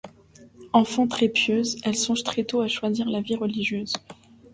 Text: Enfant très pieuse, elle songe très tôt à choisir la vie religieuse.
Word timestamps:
Enfant 0.73 1.07
très 1.07 1.29
pieuse, 1.29 1.77
elle 1.83 1.95
songe 1.95 2.23
très 2.23 2.43
tôt 2.43 2.61
à 2.61 2.67
choisir 2.67 3.07
la 3.07 3.21
vie 3.21 3.35
religieuse. 3.35 3.93